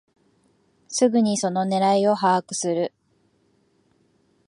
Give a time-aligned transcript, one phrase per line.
[0.87, 2.91] すぐにその狙いを把握する